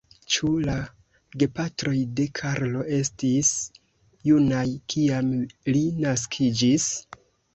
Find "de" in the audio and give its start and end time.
2.19-2.25